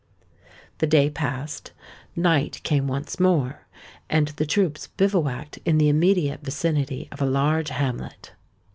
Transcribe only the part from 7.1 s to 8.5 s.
of a large hamlet.